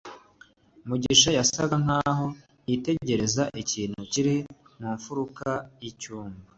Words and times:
mugisha 0.87 1.29
yasaga 1.37 1.75
nkaho 1.83 2.25
yitegereza 2.67 3.43
ikintu 3.61 3.99
kiri 4.11 4.35
mu 4.79 4.89
mfuruka 4.97 5.49
yicyumba 5.83 6.39